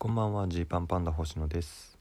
[0.00, 1.98] こんばんはジーパンパンダ星野です。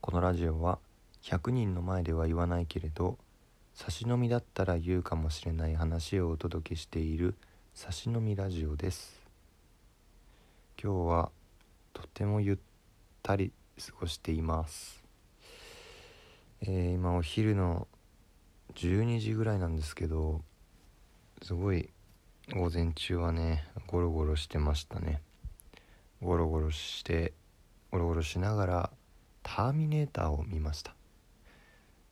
[0.00, 0.78] このラジオは
[1.24, 3.18] 100人の前では言わないけれど
[3.74, 7.34] 差し飲みだったら言うかもしれない話をお届けしている
[7.74, 9.20] 差し飲みラジオです。
[10.80, 11.32] 今日は
[11.92, 12.58] とてもゆっ
[13.24, 15.02] たり過ごしています。
[16.60, 17.88] えー、今お昼の
[18.76, 20.42] 12時ぐらいなんですけど
[21.42, 21.90] すごい
[22.54, 25.22] 午前中はねゴロゴロしてましたね。
[26.22, 27.32] ゴロゴロして
[27.90, 28.90] ゴロゴロしながら
[29.42, 30.94] 「ターミネーター」を見ました。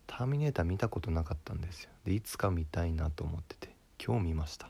[0.08, 1.90] ターミネーター見たことなかったんですよ。
[2.04, 3.72] でいつか見たいなと思ってて
[4.04, 4.68] 今日見ました。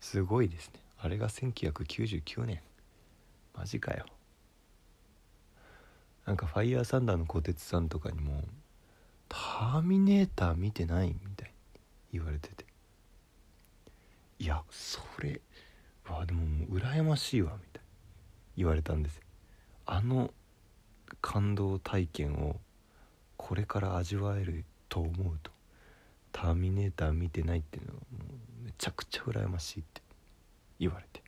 [0.00, 0.80] すごいですね。
[0.96, 2.62] あれが1999年。
[3.54, 4.06] マジかよ。
[6.24, 8.42] なんかファイヤーサンダーの小鉄さんとかにも
[9.28, 12.64] 「ターミネーター見てない?」みたいに言われてて。
[14.38, 15.42] いやそれ
[16.08, 17.81] わでももう羨ましいわみたいな。
[18.56, 19.20] 言われたんです。
[19.86, 20.32] あの
[21.20, 22.60] 感動体験を
[23.36, 25.50] これから味わえると思うと
[26.32, 28.18] 「ターミネーター」見てないっていうのはも
[28.62, 30.02] うめちゃくちゃ羨ましいって
[30.78, 31.22] 言われて。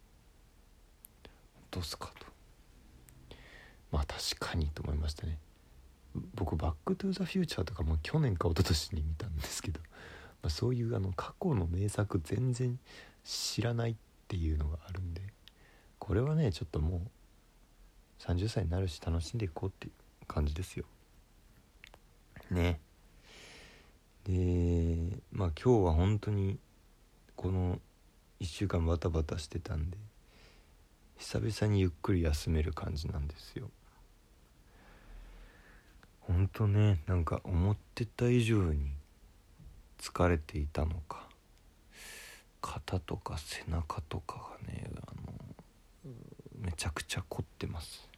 [1.70, 2.26] どうすかと。
[3.90, 5.38] まあ確かにと思いましたね。
[6.34, 9.86] 僕「バック・トゥ・ザ・フューチャー」とかも去年か一昨年に見たんですけど、ま
[10.46, 12.78] あ、そういうあの過去の名作全然
[13.24, 13.96] 知らないっ
[14.28, 15.22] ていうのがあるんで。
[15.98, 17.00] これはねちょっともう
[18.22, 20.84] 30歳になるし楽しんでいこうっていう感じですよ。
[22.50, 22.80] ね。
[24.24, 26.58] でまあ今日は本当に
[27.36, 27.78] この
[28.40, 29.98] 1週間バタバタしてたんで
[31.16, 33.70] 久々にゆっくり休める感じなんですよ。
[36.20, 38.90] ほんとねなんか思ってた以上に
[39.98, 41.28] 疲れていたのか
[42.60, 45.13] 肩とか背中とかがねあ
[46.64, 48.08] めちゃくちゃ凝ってます。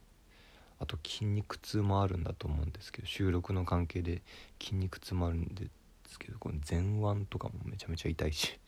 [0.79, 4.21] あと筋肉痛もあるんだと思うんですけど収録の関係で
[4.61, 5.69] 筋肉痛もあるんで
[6.07, 8.59] すけどこの前腕とかもめちゃめちゃ痛いし。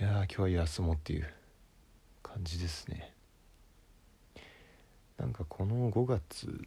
[0.00, 1.28] いやー今日は休もうっていう
[2.22, 3.12] 感じですね。
[5.16, 6.64] なんかこの5月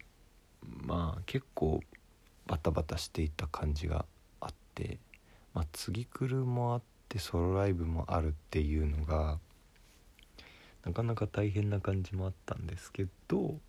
[0.64, 1.82] まあ結構
[2.48, 4.06] バタバタしていた感じが
[4.42, 5.00] あって
[5.54, 9.38] まあ次来るもあってってソロライブもあるっていうのが
[10.86, 13.60] なかなか大変な感じもあったんですけど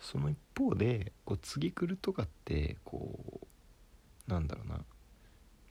[0.00, 3.40] その一方でこう次来るとかってこ
[4.28, 4.80] うなんだろうな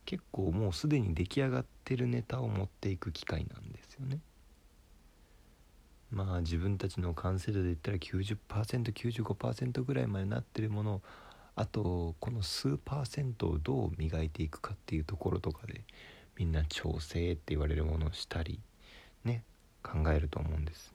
[0.05, 4.19] 結構もうすでに出来上がってるネタを持っていく機会なんですよね。
[6.11, 11.01] まあ自分たちの完成度で言ったら 90%95% ぐらいまでなってるものを
[11.55, 15.81] あとこの数パーセントをどう磨いていくかっていうところとかで
[16.35, 18.59] みんな調整って言われるものをしたり
[19.23, 19.43] ね
[19.83, 20.93] 考えると思うんです。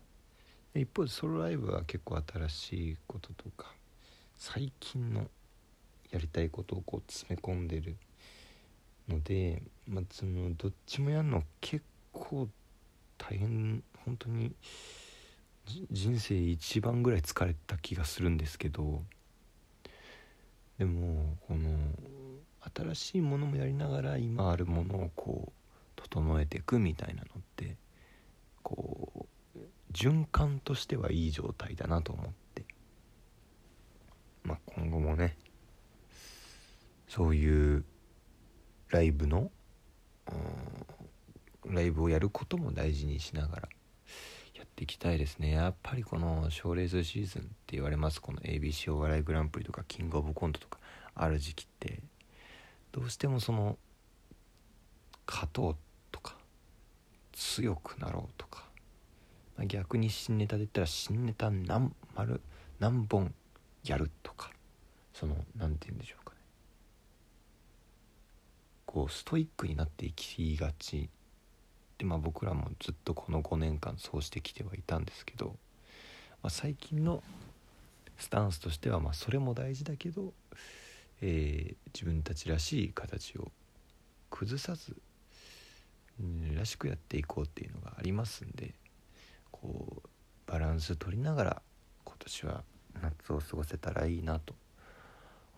[0.75, 3.73] 一方でソロライブは結構新しいこととか
[4.37, 5.27] 最近の
[6.11, 7.97] やりたいことをこう詰め込んでる
[9.09, 12.49] ので、まあ、そのどっちもやるの結構
[13.17, 14.53] 大変本当に
[15.91, 19.03] 人生一番ぐらい疲れた気がするんですけど
[20.79, 21.69] でもこの
[22.95, 25.53] 新しいものもやりながら今あるものをこう
[25.97, 27.77] 整えていくみたいなのって
[28.69, 29.59] こう
[29.93, 32.67] 循環としてはいい状態だなと思って。
[34.43, 35.37] まあ今後もね
[37.09, 37.85] そういう
[38.91, 39.51] ライブの
[41.65, 43.69] ライブをやることも大事にしながら
[44.55, 45.53] やっていきたいですね。
[45.53, 48.21] やっぱりこの賞レースシーズンって言われます。
[48.21, 50.79] この ABC お笑いグランプリとかキングオブコントとか
[51.15, 52.03] ある時期って
[52.93, 53.79] どうしてもその
[55.27, 55.88] 勝とうとか
[57.39, 58.65] 強くなろうとか、
[59.57, 62.41] まあ、逆に新ネタで言ったら新ネタ何丸
[62.81, 63.33] 何本
[63.85, 64.51] やるとか。
[65.15, 66.37] その何て言うんでしょうかね。
[68.87, 71.09] こうストイックになっていきがち。
[71.99, 75.57] でまあ僕らもずっとこの5年間そうしてきてはいたんですけど、
[76.43, 77.25] まあ、最近の
[78.17, 80.33] スタンスとしてはまあそれも大事だけど
[81.21, 83.51] えー、自分たちらしい形を
[84.31, 84.97] 崩さず、
[86.57, 88.75] らしくやっていこうっていうのがありますんで
[89.51, 90.09] こう
[90.51, 91.63] バランス取りながら
[92.05, 92.65] 今年は
[93.01, 94.55] 夏を過ごせたらいいなと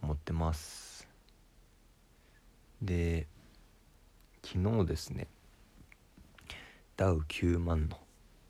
[0.03, 1.09] 思ってます。
[2.83, 3.27] で
[4.43, 5.29] 昨日ですね
[6.97, 7.99] ダウ9万の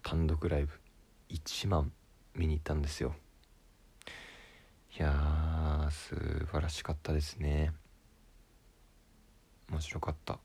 [0.03, 0.73] 単独ライブ
[1.31, 1.93] 1万
[2.35, 3.15] 見に行ったんですよ。
[4.99, 6.17] いやー素
[6.51, 7.73] 晴らしかったですね。
[9.71, 10.41] 面白かった。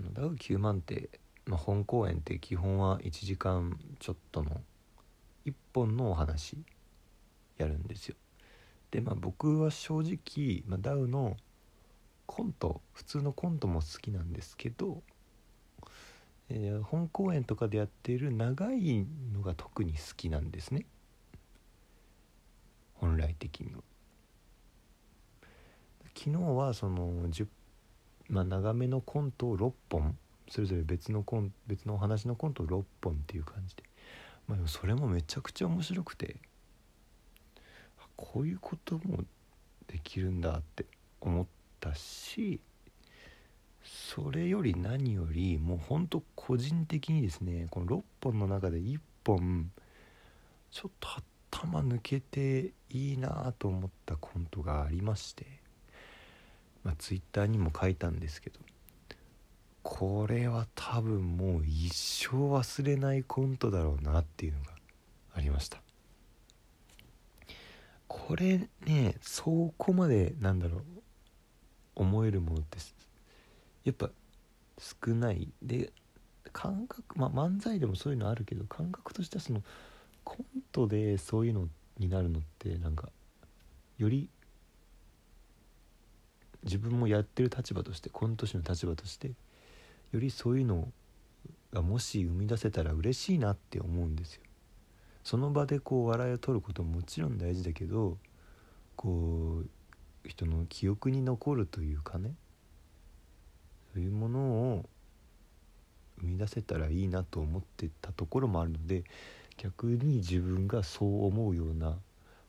[0.00, 1.10] あのダウ9万って、
[1.44, 4.62] まあ、本公演って基本は1時間ちょっとの
[5.44, 6.56] 1本のお話
[7.58, 8.16] やるんですよ。
[8.90, 11.36] でまあ僕は正直、まあ、ダウの
[12.26, 15.02] コント普通のコントも好きなんですけど、
[16.48, 20.86] えー、本公演とかでやっている長いのが特に好きなんですね。
[22.94, 23.80] 本来的には。
[26.16, 27.46] 昨日はその10、
[28.30, 30.16] まあ、長めのコントを6本
[30.48, 33.82] それぞれ別のコン別のお話のコントを6本っていう感じで、
[34.46, 36.36] まあ、でもそれもめちゃくちゃ面白くて
[38.16, 39.24] こういうことも
[39.86, 40.84] できるんだって
[41.20, 41.46] 思っ
[41.80, 42.60] たし
[43.82, 49.72] それより何よりもうほんと個人的にですねこの6本の中で1本
[50.70, 51.08] ちょっと
[51.50, 55.59] 頭抜けていいなと思ったコントがありまして。
[56.84, 58.60] まあツイッターにも書いたんですけど
[59.82, 64.72] これは多分もう一生忘れないコントだろうなっていうのが
[65.34, 65.80] ありました。
[68.08, 70.82] これねそこまでなんだろう
[71.94, 72.78] 思えるものって
[73.84, 74.10] やっぱ
[74.78, 75.48] 少ない。
[75.62, 75.92] で
[76.52, 79.62] 感覚まあ漫才でもそういうのあるけど感覚としてはその
[80.24, 81.68] コントでそういうの
[81.98, 83.08] になるのってなんか
[83.98, 84.28] より
[86.64, 89.32] 自分もやってる立場としてコント師の立場として
[90.12, 90.88] よりそういうの
[91.72, 94.42] がもし生み出せたら嬉しいなって思うんですよ。
[95.22, 98.16] その場でこう笑いを取ることももちろん大事だけど
[98.96, 102.34] こう人の記憶に残るというかね
[103.92, 104.86] そういうものを
[106.20, 109.04] 生み出せたらいいなと思ってたところもあるので
[109.56, 111.96] 逆に自分がそう思うような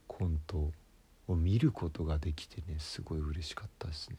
[0.07, 0.71] コント
[1.27, 4.17] を見ることができてねすごい嬉しかったですね。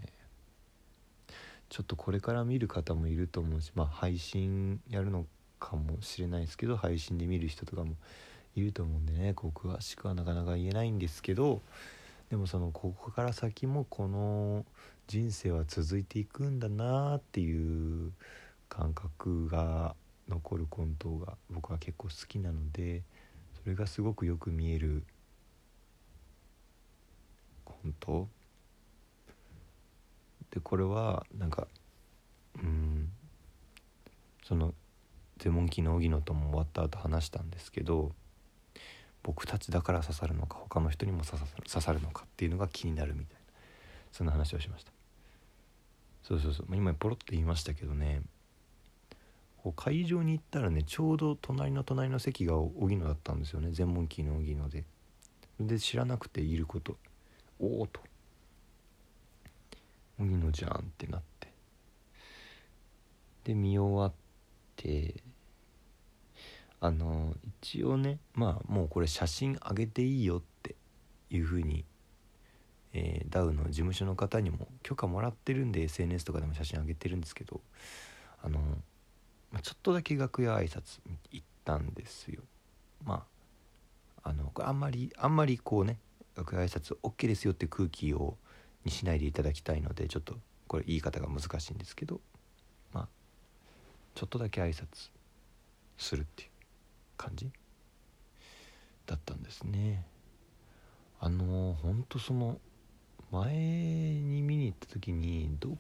[1.69, 5.25] ちょっとこれから見る方もいると思うしまあ配信やるの
[5.59, 7.95] かもしれないですけど配信で見る人とかも
[8.55, 11.63] いると思うんでねこう詳しくはなかなか言えないんですけど
[12.29, 14.67] でもそのここから先もこの
[15.07, 18.13] 人生は続いていくんだなっていう
[18.69, 19.95] 感覚が
[20.29, 23.03] 残るコントが僕は結構好きなので
[23.63, 25.05] それがすごくよく見える
[27.83, 28.29] コント
[30.51, 31.67] でこれはなんか
[32.57, 33.09] うん
[34.45, 34.75] その
[35.39, 38.13] ゼモンキーの荻野とも終わった後話したんですけど
[39.23, 43.41] 僕たちだから刺さるのか他の人にも刺さるのかっていうのが気になるみたいな
[44.13, 44.93] そんな話をしました。
[46.23, 46.67] そうそうそう。
[46.77, 48.23] 今ポロって言いましたけどね
[49.63, 53.71] こう会場に行ったらねちょうど隣の隣の席が荻野だったんですよね。
[53.73, 54.85] 全問キーの荻野で。
[55.61, 56.97] で知らなくていること。
[57.63, 58.01] おおと。
[60.19, 61.49] 荻野じゃんってなって。
[63.45, 64.13] で見終わっ
[64.77, 65.15] て
[66.81, 70.75] あの一応ねまあもうこれ写真あげていいよって
[71.31, 71.85] いうふうに、
[72.93, 77.61] えー、ダウの事務所の方にも許可もらってるんで SNS とかでも写真あげてるんですけど
[78.43, 78.59] あの、
[79.51, 81.01] まあ、ちょっとだけ楽屋挨拶
[81.31, 82.43] 行ったんですよ。
[83.05, 83.25] ま
[84.25, 85.99] ああのあんまりあんまりこうね
[86.37, 88.37] 楽屋挨拶 OK ですよって空気を
[88.85, 90.37] にしないでいただきたいのでちょっと
[90.67, 92.21] これ言い方が難しいんですけど
[92.93, 93.09] まあ
[94.15, 95.11] ちょっとだけ挨拶
[95.99, 96.51] するっていう
[97.17, 97.49] 感じ
[99.07, 100.05] だったんですね。
[101.21, 102.59] あのほんとその
[103.31, 105.77] 前に見に行った時にど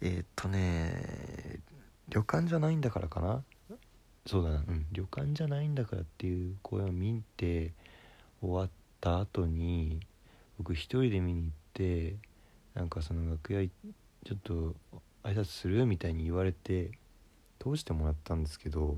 [0.00, 1.60] えー、っとね
[2.08, 3.42] 旅館じゃないんだからかな。
[4.26, 7.72] そうだなうん旅館じゃないんだからっていう声を見て
[8.42, 10.00] 終わった後に
[10.58, 12.16] 僕一人で見に行って
[12.74, 14.74] なんかその楽屋ちょっと
[15.22, 15.86] 挨拶する？
[15.86, 16.92] みたいに言われて
[17.58, 18.96] 通してもらったんですけど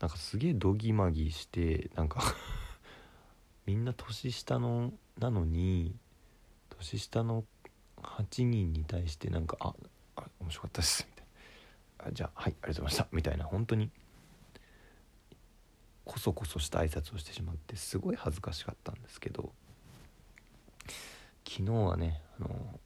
[0.00, 2.20] なんかすげえどぎまぎしてなんか
[3.66, 5.94] みんな年下のなのに
[6.70, 7.44] 年下の
[8.02, 9.74] 8人に対してなんか「あ
[10.16, 11.26] あ面白かったです」みたい
[11.98, 13.44] な「あじゃあはいありがとうございました」みたいな。
[13.44, 13.90] 本当に
[16.06, 19.52] こそこそした挨拶をしてしまってすごい恥ずかしかったんですけど
[21.46, 22.80] 昨日はねあの、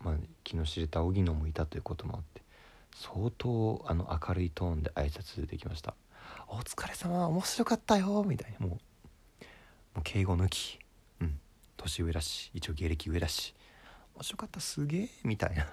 [0.00, 0.14] まあ、
[0.46, 2.42] 昨日知れた荻野もいたということもあって
[2.94, 5.94] 相当あの明るいトーンで挨拶できました
[6.48, 8.66] 「お疲れ様面白かったよ」みたいな。
[8.66, 8.78] も
[9.96, 10.80] う敬語抜き。
[11.20, 11.38] うん。
[11.76, 13.54] 年上だし一応芸歴上だし
[14.14, 15.66] 面白かったすげえみたいな。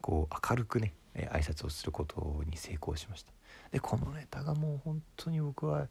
[0.00, 3.32] こう明るくね挨拶をすることに成功しました。
[3.72, 5.88] でこのネタがもう本当に僕は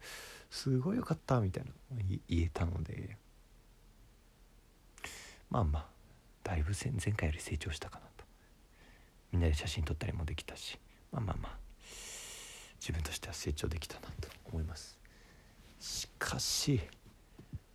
[0.50, 1.70] すごい良かったみたいな
[2.28, 3.16] 言えたので。
[5.50, 5.86] まあまあ
[6.44, 8.24] だいぶ前回より成長したかなと。
[9.32, 10.78] みんなで写真撮ったりもできたし。
[11.12, 11.58] まあまあまあ
[12.80, 14.98] 自分としては成長できたなと思います。
[15.80, 16.80] しかし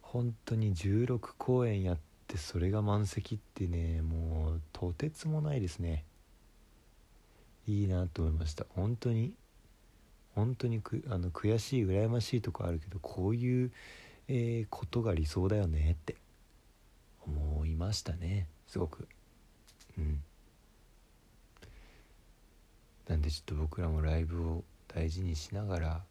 [0.01, 6.05] 本当に16公演やってそれが満席ってねもうとてつもないですね。
[7.65, 8.65] いいなと思いました。
[8.69, 9.33] 本当に
[10.35, 13.71] 本当にくあの悔しい羨ましいとこあるけどこういう、
[14.27, 16.15] えー、ことが理想だよねって
[17.25, 19.07] 思いましたねすごく。
[19.97, 20.23] うん。
[23.07, 26.01] なんでちょっと僕らもライブを大事にしながら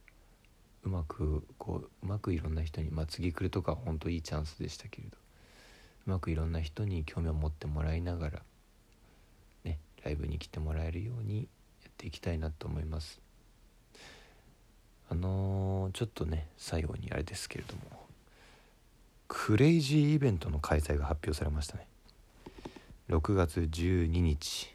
[0.85, 5.17] うまくこううまくいろんな人にまあ次来るとか本当いいチャンスでしたけれど
[6.07, 8.43] うまくいろんな人に興味を持ってもらいながら
[9.65, 11.49] ねライブに来てもらえるように
[11.83, 13.21] やっていきたいなと思います。
[15.13, 17.83] あのー、ちょっとね最後にあれですけれども
[19.29, 21.87] クレイジーイベントの開催が発表されましたね。
[23.11, 24.75] 6月12日。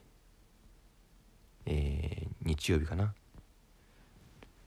[1.65, 3.13] えー、日曜日かな。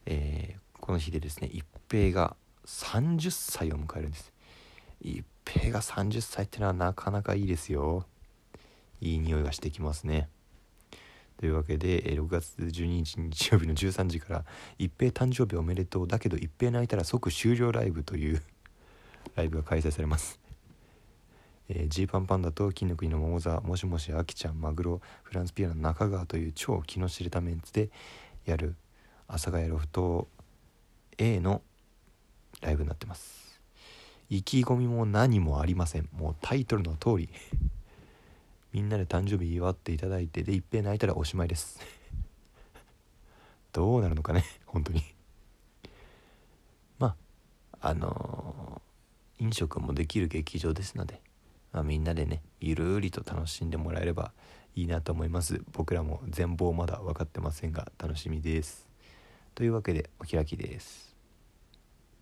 [0.06, 2.34] えー、この日でですね一平が
[2.66, 4.32] 30歳を迎えるんです。
[5.00, 8.06] 一平が30歳ってのはなかなかいいですよ。
[9.00, 10.28] いい匂いがしてきますね。
[11.40, 14.44] というわけで6月12日日曜日の13時から
[14.78, 18.42] 「一平誕生日おめでとうだけど一平泣いたら即終了ライブ」という
[19.36, 20.38] ライブが開催されます。
[21.70, 27.90] えー、ジーパンパンダと金の国の桃沢もしもしあきちゃんマグロフランスピアノ中川という超気の知れたメンツで
[28.44, 28.74] やる
[29.26, 30.28] 阿佐ヶ谷ロフト
[31.16, 31.62] A の
[32.60, 33.58] ライブになってます。
[34.28, 36.08] 意気込みも何もありません。
[36.12, 37.30] もうタイトルの通り。
[38.72, 41.80] みんなで誕生日祝っていただいてでいっぺん泣いたらおしまいです。
[43.72, 45.02] どうなるのかね本当に。
[46.98, 47.16] ま
[47.80, 51.20] ああのー、飲食もできる劇場ですので
[51.72, 54.32] まあ、みんなでねゆるりと楽しんでもらえれば
[54.74, 55.62] いいなと思います。
[55.72, 58.86] 僕らも全貌まだ分かってませんが楽しみです。
[59.54, 61.09] というわけでお開きです。